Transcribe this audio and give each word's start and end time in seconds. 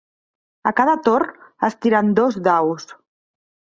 A 0.69 0.71
cada 0.79 0.95
torn 1.09 1.45
es 1.69 1.77
tiren 1.87 2.13
dos 2.21 2.41
daus. 2.49 2.93